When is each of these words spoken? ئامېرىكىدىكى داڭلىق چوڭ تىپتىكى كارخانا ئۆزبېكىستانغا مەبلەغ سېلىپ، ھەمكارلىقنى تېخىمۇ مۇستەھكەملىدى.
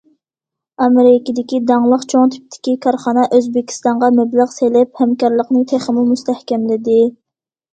ئامېرىكىدىكى 0.85 1.59
داڭلىق 1.71 2.07
چوڭ 2.13 2.31
تىپتىكى 2.35 2.73
كارخانا 2.85 3.27
ئۆزبېكىستانغا 3.37 4.09
مەبلەغ 4.21 4.51
سېلىپ، 4.57 5.05
ھەمكارلىقنى 5.05 5.63
تېخىمۇ 5.75 6.09
مۇستەھكەملىدى. 6.15 6.99